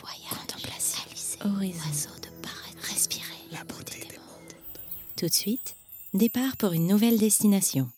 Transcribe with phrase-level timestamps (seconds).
[0.00, 1.10] voyage, contemplation,
[1.44, 4.54] horizon, de paradis, respirer la beauté des mondes.
[5.16, 5.76] Tout de suite,
[6.14, 7.90] départ pour une nouvelle destination.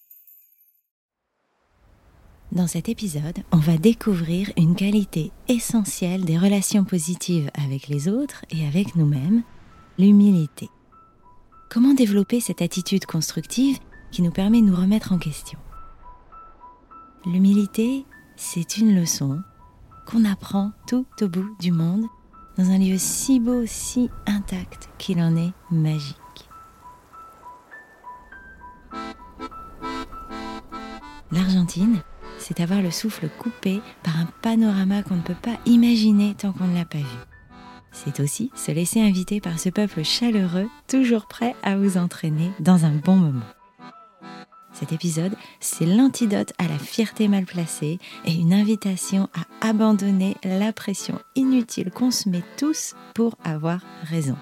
[2.53, 8.45] Dans cet épisode, on va découvrir une qualité essentielle des relations positives avec les autres
[8.51, 9.43] et avec nous-mêmes,
[9.99, 10.69] l'humilité.
[11.71, 13.79] Comment développer cette attitude constructive
[14.11, 15.59] qui nous permet de nous remettre en question?
[17.25, 18.05] L'humilité,
[18.37, 19.41] c'est une leçon
[20.07, 22.07] qu'on apprend tout au bout du monde
[22.57, 26.17] dans un lieu si beau, si intact qu'il en est magique.
[31.31, 32.03] L'Argentine,
[32.39, 36.67] c'est avoir le souffle coupé par un panorama qu'on ne peut pas imaginer tant qu'on
[36.67, 37.19] ne l'a pas vu.
[37.93, 42.85] C'est aussi se laisser inviter par ce peuple chaleureux, toujours prêt à vous entraîner dans
[42.85, 43.45] un bon moment.
[44.83, 50.73] Cet épisode, c'est l'antidote à la fierté mal placée et une invitation à abandonner la
[50.73, 54.37] pression inutile qu'on se met tous pour avoir raison.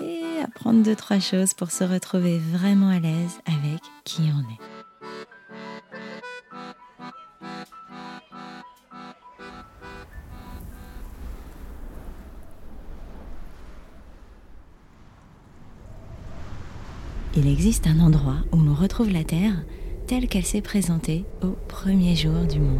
[0.00, 4.71] Et apprendre deux, trois choses pour se retrouver vraiment à l'aise avec qui on est.
[17.34, 19.64] il existe un endroit où l'on retrouve la Terre
[20.06, 22.78] telle qu'elle s'est présentée au premier jour du monde.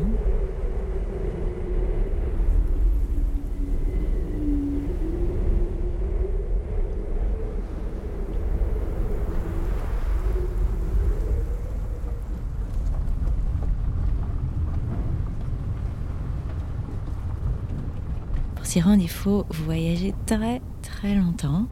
[18.57, 21.67] Pour s'y rendre, il faut voyager très très longtemps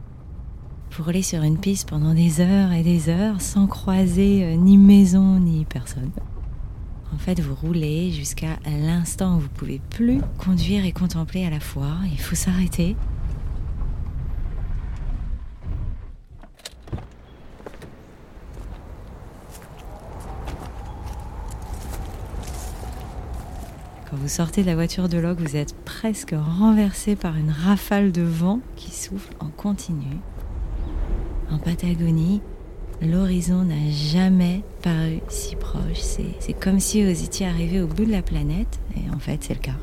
[0.91, 4.77] vous roulez sur une piste pendant des heures et des heures sans croiser euh, ni
[4.77, 6.11] maison ni personne.
[7.13, 11.61] En fait, vous roulez jusqu'à l'instant où vous pouvez plus conduire et contempler à la
[11.61, 11.93] fois.
[12.11, 12.97] Il faut s'arrêter.
[24.09, 28.11] Quand vous sortez de la voiture de log, vous êtes presque renversé par une rafale
[28.11, 30.17] de vent qui souffle en continu.
[31.51, 32.41] En Patagonie,
[33.01, 35.99] l'horizon n'a jamais paru si proche.
[36.39, 39.53] C'est comme si vous étiez arrivé au bout de la planète, et en fait c'est
[39.53, 39.75] le cas.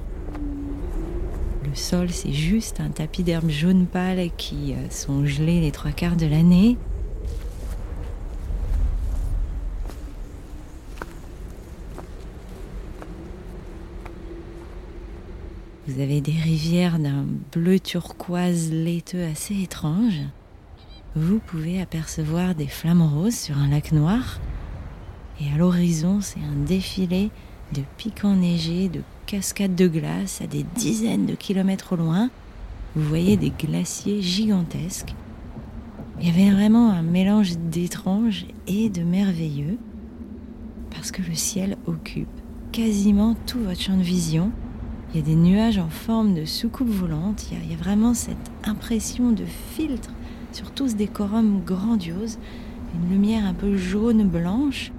[1.69, 5.91] Le sol, c'est juste un tapis d'herbes jaunes pâles qui euh, sont gelées les trois
[5.91, 6.79] quarts de l'année.
[15.87, 20.23] Vous avez des rivières d'un bleu turquoise laiteux assez étrange
[21.17, 24.39] vous pouvez apercevoir des flammes roses sur un lac noir.
[25.41, 27.31] Et à l'horizon, c'est un défilé
[27.73, 32.31] de pics enneigés, de cascades de glace à des dizaines de kilomètres au loin.
[32.95, 35.15] Vous voyez des glaciers gigantesques.
[36.21, 39.79] Il y avait vraiment un mélange d'étrange et de merveilleux,
[40.91, 42.29] parce que le ciel occupe
[42.73, 44.51] quasiment tout votre champ de vision.
[45.11, 47.75] Il y a des nuages en forme de soucoupe volante, il y a, il y
[47.75, 49.45] a vraiment cette impression de
[49.75, 50.11] filtre
[50.59, 52.41] sur tout ce décorum grandiose,
[52.93, 54.91] une lumière un peu jaune-blanche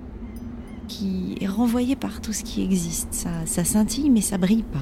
[0.87, 3.13] qui est renvoyée par tout ce qui existe.
[3.13, 4.79] Ça, ça scintille mais ça brille pas.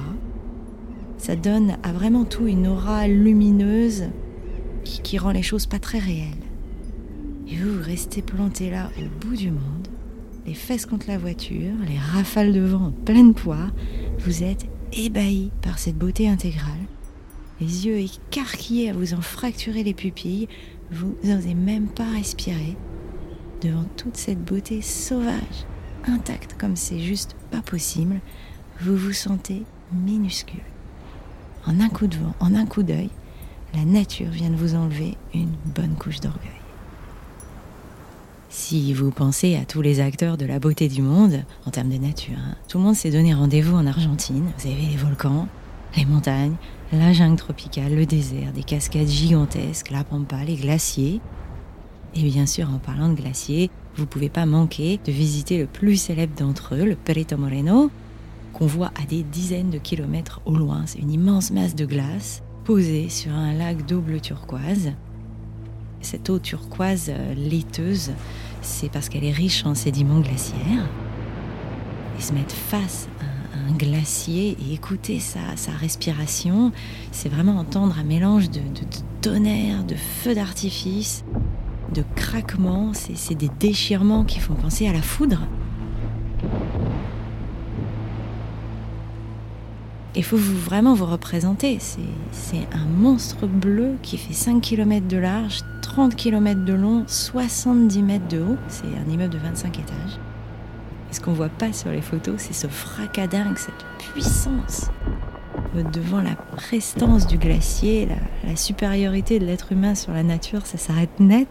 [1.16, 4.04] Ça donne à vraiment tout une aura lumineuse
[4.84, 6.46] qui, rend les choses pas très réelles.
[7.48, 9.88] Et vous, vous restez planté là au bout du monde,
[10.46, 13.72] les fesses contre la voiture, les rafales de vent en pleine poire.
[14.20, 16.87] Vous êtes ébahi par cette beauté intégrale
[17.60, 20.48] les yeux écarquillés à vous en fracturer les pupilles,
[20.90, 22.76] vous n'osez même pas respirer
[23.60, 25.66] devant toute cette beauté sauvage,
[26.06, 28.20] intacte comme c'est juste pas possible,
[28.80, 30.60] vous vous sentez minuscule.
[31.66, 33.10] En un coup de vent, en un coup d'œil,
[33.74, 36.50] la nature vient de vous enlever une bonne couche d'orgueil.
[38.50, 41.98] Si vous pensez à tous les acteurs de la beauté du monde, en termes de
[41.98, 44.50] nature, hein, tout le monde s'est donné rendez-vous en Argentine.
[44.58, 45.48] Vous avez les volcans,
[45.96, 46.56] les montagnes,
[46.92, 51.20] la jungle tropicale, le désert, des cascades gigantesques, la pampa, les glaciers.
[52.14, 55.66] Et bien sûr, en parlant de glaciers, vous ne pouvez pas manquer de visiter le
[55.66, 57.90] plus célèbre d'entre eux, le Perito Moreno,
[58.52, 60.84] qu'on voit à des dizaines de kilomètres au loin.
[60.86, 64.92] C'est une immense masse de glace posée sur un lac double turquoise.
[66.00, 68.12] Cette eau turquoise euh, laiteuse,
[68.62, 70.88] c'est parce qu'elle est riche en sédiments glaciaires.
[72.18, 73.37] Ils se mettent face à
[73.76, 76.72] glacier et écouter sa, respiration,
[77.12, 78.60] c'est vraiment entendre un mélange de,
[79.20, 81.24] tonnerre, de feux d'artifice,
[81.94, 85.40] de craquements, c'est des déchirements qui font penser à la foudre.
[90.14, 91.78] Il faut vraiment vous représenter.
[91.80, 98.02] C'est un monstre bleu qui fait 5 km de large, 30 km de long, 70
[98.02, 98.56] mètres de haut.
[98.68, 100.17] C'est un immeuble de 25 étages.
[101.18, 104.88] Ce qu'on voit pas sur les photos, c'est ce fracas dingue, cette puissance.
[105.74, 110.78] Devant la prestance du glacier, la, la supériorité de l'être humain sur la nature, ça
[110.78, 111.48] s'arrête net.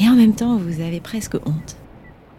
[0.00, 1.76] Et en même temps, vous avez presque honte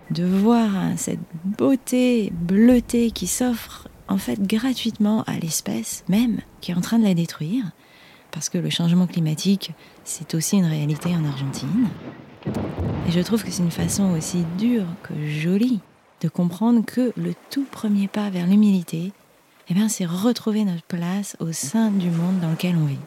[0.10, 6.72] de voir hein, cette beauté bleutée qui s'offre en fait gratuitement à l'espèce même qui
[6.72, 7.64] est en train de la détruire,
[8.32, 9.72] parce que le changement climatique,
[10.04, 11.88] c'est aussi une réalité en Argentine.
[12.46, 15.80] Et je trouve que c'est une façon aussi dure que jolie
[16.22, 19.12] de comprendre que le tout premier pas vers l'humilité,
[19.70, 22.98] eh bien, c'est retrouver notre place au sein du monde dans lequel on vit.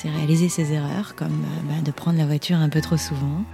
[0.00, 3.44] c'est réaliser ses erreurs, comme euh, bah, de prendre la voiture un peu trop souvent,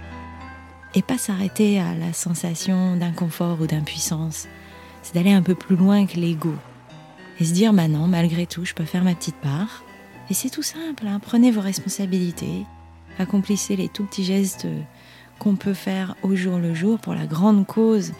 [0.95, 4.47] et pas s'arrêter à la sensation d'inconfort ou d'impuissance.
[5.03, 6.53] C'est d'aller un peu plus loin que l'ego.
[7.39, 9.83] Et se dire, bah non, malgré tout, je peux faire ma petite part.
[10.29, 11.19] Et c'est tout simple, hein.
[11.21, 12.65] prenez vos responsabilités,
[13.17, 14.67] accomplissez les tout petits gestes
[15.39, 18.11] qu'on peut faire au jour le jour pour la grande cause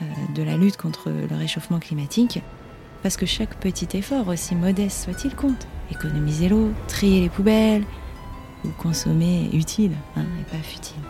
[0.00, 0.04] euh,
[0.34, 2.40] de la lutte contre le réchauffement climatique.
[3.02, 5.66] Parce que chaque petit effort, aussi modeste soit-il, compte.
[5.90, 7.84] Économiser l'eau, trier les poubelles,
[8.64, 11.02] ou consommer utile hein, et pas futile.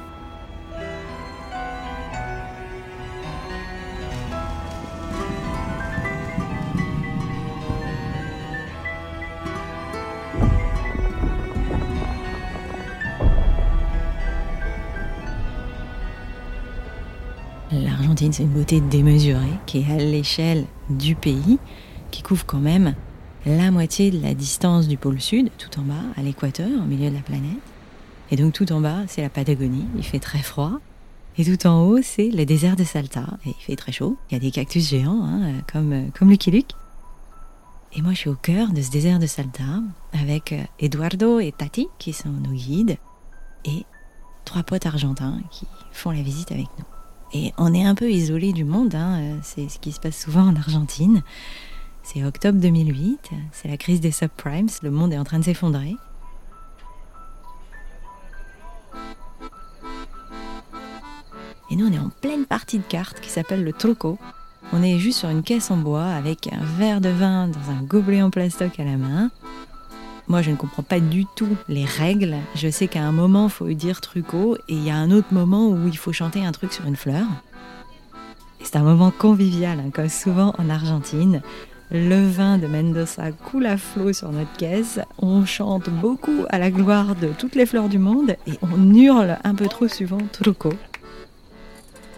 [17.73, 21.59] L'Argentine, c'est une beauté démesurée qui est à l'échelle du pays,
[22.11, 22.95] qui couvre quand même
[23.47, 27.09] la moitié de la distance du pôle sud, tout en bas, à l'équateur, au milieu
[27.09, 27.57] de la planète.
[28.31, 30.81] Et donc tout en bas, c'est la Patagonie, il fait très froid.
[31.39, 34.19] Et tout en haut, c'est le désert de Salta, et il fait très chaud.
[34.31, 36.73] Il y a des cactus géants, hein, comme, comme Lucky Luke.
[37.95, 39.81] Et moi, je suis au cœur de ce désert de Salta,
[40.13, 42.99] avec euh, Eduardo et Tati, qui sont nos guides,
[43.65, 43.87] et
[44.45, 46.85] trois potes argentins qui font la visite avec nous.
[47.35, 50.21] Et on est un peu isolé du monde, hein, euh, c'est ce qui se passe
[50.21, 51.23] souvent en Argentine.
[52.03, 55.97] C'est octobre 2008, c'est la crise des subprimes, le monde est en train de s'effondrer.
[61.71, 64.19] Et nous, on est en pleine partie de cartes qui s'appelle le truco.
[64.75, 67.83] On est juste sur une caisse en bois avec un verre de vin dans un
[67.83, 69.31] gobelet en plastoc à la main.
[70.33, 72.37] Moi, je ne comprends pas du tout les règles.
[72.55, 75.27] Je sais qu'à un moment, il faut dire truco et il y a un autre
[75.31, 77.27] moment où il faut chanter un truc sur une fleur.
[78.63, 81.43] c'est un moment convivial, hein, comme souvent en Argentine.
[81.91, 85.01] Le vin de Mendoza coule à flot sur notre caisse.
[85.19, 89.37] On chante beaucoup à la gloire de toutes les fleurs du monde et on hurle
[89.45, 90.71] un peu trop souvent truco.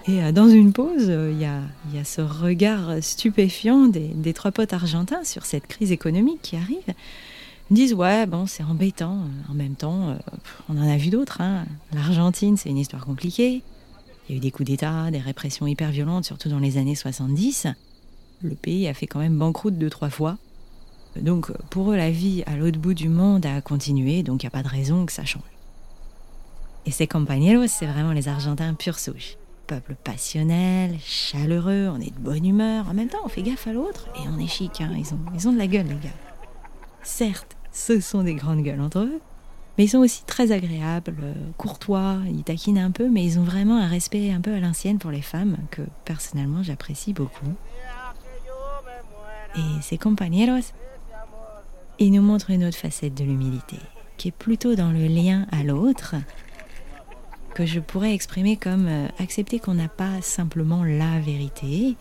[0.06, 4.72] Et euh, dans une pause, euh, il y, a, ce regard stupéfiant des, trois potes
[4.72, 6.94] argentins sur cette crise économique qui arrive.
[7.70, 9.18] Ils disent ouais bon c'est embêtant.
[9.48, 10.16] En même temps, euh,
[10.68, 11.40] on en a vu d'autres.
[11.40, 11.64] Hein.
[11.92, 13.62] L'Argentine c'est une histoire compliquée.
[14.28, 16.94] Il y a eu des coups d'État, des répressions hyper violentes, surtout dans les années
[16.94, 17.68] 70
[18.44, 20.36] le pays a fait quand même banqueroute deux, trois fois.
[21.16, 24.48] Donc pour eux, la vie à l'autre bout du monde a continué, donc il n'y
[24.48, 25.42] a pas de raison que ça change.
[26.86, 29.36] Et ces compañeros, c'est vraiment les Argentins pure souche.
[29.66, 32.88] Peuple passionnel, chaleureux, on est de bonne humeur.
[32.88, 34.82] En même temps, on fait gaffe à l'autre et on est chic.
[34.82, 34.92] Hein.
[34.98, 36.33] Ils, ont, ils ont de la gueule, les gars.
[37.04, 39.20] Certes, ce sont des grandes gueules entre eux,
[39.76, 41.14] mais ils sont aussi très agréables,
[41.58, 44.98] courtois, ils taquinent un peu, mais ils ont vraiment un respect un peu à l'ancienne
[44.98, 47.52] pour les femmes que personnellement j'apprécie beaucoup.
[49.56, 50.72] Et ces compañeros,
[51.98, 53.76] ils nous montrent une autre facette de l'humilité,
[54.16, 56.14] qui est plutôt dans le lien à l'autre,
[57.54, 61.96] que je pourrais exprimer comme euh, accepter qu'on n'a pas simplement la vérité,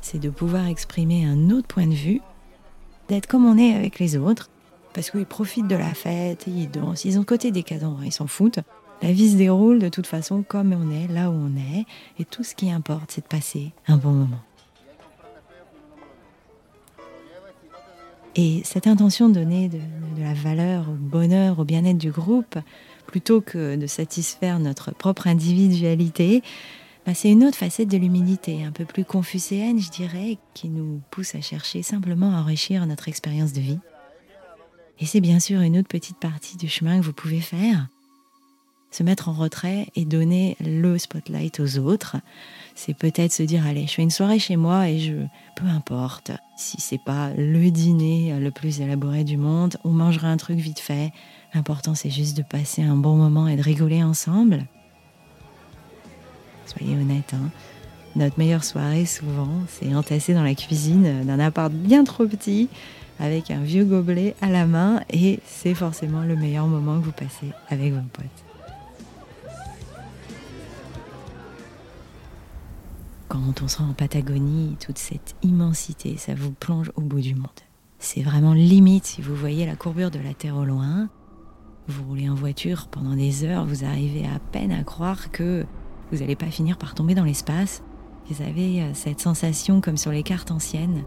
[0.00, 2.20] c'est de pouvoir exprimer un autre point de vue,
[3.08, 4.50] d'être comme on est avec les autres,
[4.92, 8.60] parce qu'ils profitent de la fête, ils dansent, ils ont côté décadent, ils s'en foutent.
[9.02, 11.84] La vie se déroule de toute façon comme on est, là où on est,
[12.18, 14.40] et tout ce qui importe, c'est de passer un bon moment.
[18.34, 19.80] Et cette intention de donner de,
[20.20, 22.58] la valeur au bonheur, au bien-être du groupe,
[23.06, 26.42] plutôt que de satisfaire notre propre individualité,
[27.08, 31.00] bah, c'est une autre facette de l'humilité, un peu plus confucéenne, je dirais, qui nous
[31.10, 33.78] pousse à chercher simplement à enrichir notre expérience de vie.
[35.00, 37.86] Et c'est bien sûr une autre petite partie du chemin que vous pouvez faire,
[38.90, 42.16] se mettre en retrait et donner le spotlight aux autres.
[42.74, 45.14] C'est peut-être se dire allez, je fais une soirée chez moi et je
[45.56, 50.36] peu importe si c'est pas le dîner le plus élaboré du monde, on mangera un
[50.36, 51.10] truc vite fait.
[51.54, 54.66] L'important c'est juste de passer un bon moment et de rigoler ensemble.
[56.68, 57.50] Soyez honnête, hein.
[58.16, 62.68] Notre meilleure soirée, souvent, c'est entassé dans la cuisine d'un appart bien trop petit,
[63.20, 67.12] avec un vieux gobelet à la main, et c'est forcément le meilleur moment que vous
[67.12, 68.26] passez avec vos potes.
[73.28, 77.48] Quand on sera en Patagonie, toute cette immensité, ça vous plonge au bout du monde.
[77.98, 81.08] C'est vraiment limite si vous voyez la courbure de la Terre au loin.
[81.88, 85.66] Vous roulez en voiture pendant des heures, vous arrivez à peine à croire que
[86.10, 87.82] vous n'allez pas finir par tomber dans l'espace.
[88.30, 91.04] Vous avez euh, cette sensation comme sur les cartes anciennes,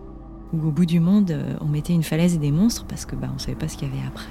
[0.53, 3.15] où au bout du monde, euh, on mettait une falaise et des monstres parce que
[3.15, 4.25] bah, on ne savait pas ce qu'il y avait après.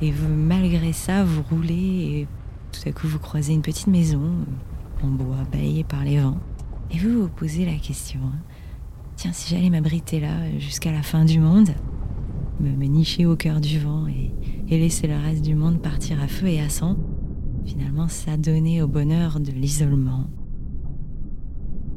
[0.00, 2.28] Et vous, malgré ça, vous roulez et
[2.72, 6.38] tout à coup vous croisez une petite maison euh, en bois balayée par les vents.
[6.90, 8.38] Et vous vous posez la question, hein,
[9.16, 11.70] tiens, si j'allais m'abriter là jusqu'à la fin du monde,
[12.60, 14.32] me, nicher au cœur du vent et,
[14.76, 16.96] laisser le reste du monde partir à feu et à sang,
[17.64, 20.26] finalement s'adonner au bonheur de l'isolement.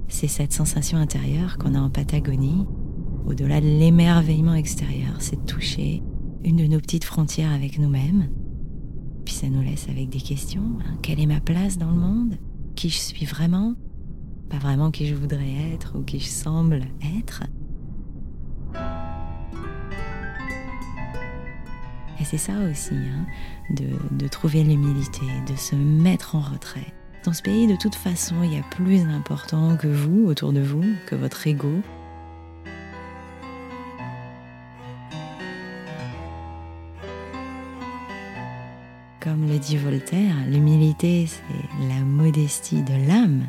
[0.08, 2.66] C'est cette sensation intérieure qu'on a en Patagonie,
[3.26, 6.02] au-delà de l'émerveillement extérieur, c'est toucher
[6.44, 8.30] une de nos petites frontières avec nous-mêmes.
[9.26, 10.80] Puis ça nous laisse avec des questions.
[10.80, 10.98] Hein.
[11.02, 12.38] Quelle est ma place dans le monde?
[12.76, 13.76] Qui je suis vraiment?
[14.50, 16.82] Pas vraiment qui je voudrais être ou qui je semble
[17.18, 17.44] être.
[22.22, 23.26] Et c'est ça aussi, hein,
[23.72, 26.94] de, trouver l'humilité, de se mettre en retrait.
[27.26, 30.62] Dans ce pays, de toute façon, il y a plus important que vous, autour de
[30.62, 31.82] vous, que votre ego.
[39.20, 43.48] Comme le dit Voltaire, l'humilité, c'est la modestie de l'âme.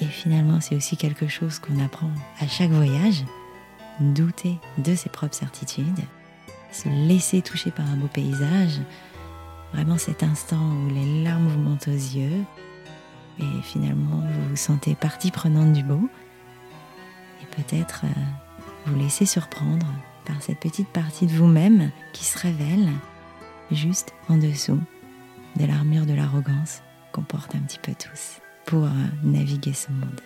[0.00, 3.24] Et finalement, c'est aussi quelque chose qu'on apprend à chaque voyage,
[4.00, 6.00] douter de ses propres certitudes
[6.72, 8.80] se laisser toucher par un beau paysage,
[9.72, 12.44] vraiment cet instant où les larmes vous montent aux yeux
[13.38, 16.08] et finalement vous vous sentez partie prenante du beau
[17.42, 18.20] et peut-être euh,
[18.86, 19.86] vous laisser surprendre
[20.24, 22.88] par cette petite partie de vous-même qui se révèle
[23.70, 24.80] juste en dessous
[25.56, 28.90] de l'armure de l'arrogance qu'on porte un petit peu tous pour euh,
[29.22, 30.20] naviguer ce monde.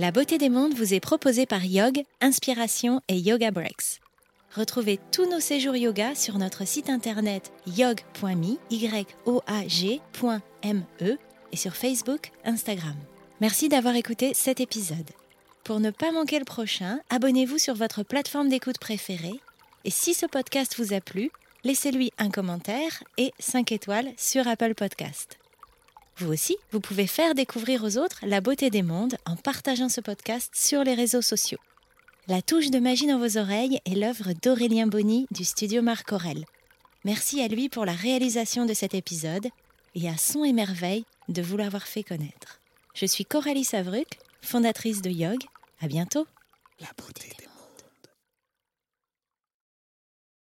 [0.00, 4.00] La beauté des mondes vous est proposée par Yog, Inspiration et Yoga Breaks.
[4.56, 8.56] Retrouvez tous nos séjours yoga sur notre site internet yog.me
[11.52, 12.94] et sur Facebook, Instagram.
[13.42, 15.10] Merci d'avoir écouté cet épisode.
[15.64, 19.38] Pour ne pas manquer le prochain, abonnez-vous sur votre plateforme d'écoute préférée
[19.84, 21.30] et si ce podcast vous a plu,
[21.62, 25.38] laissez-lui un commentaire et 5 étoiles sur Apple Podcast.
[26.20, 30.02] Vous aussi, vous pouvez faire découvrir aux autres la beauté des mondes en partageant ce
[30.02, 31.58] podcast sur les réseaux sociaux.
[32.28, 36.44] La touche de magie dans vos oreilles est l'œuvre d'Aurélien Bonny du studio Marc Aurel.
[37.06, 39.48] Merci à lui pour la réalisation de cet épisode
[39.94, 42.60] et à Son et de vous l'avoir fait connaître.
[42.92, 45.38] Je suis Coralie Savruc, fondatrice de Yog.
[45.80, 46.26] À bientôt.
[46.80, 47.30] La beauté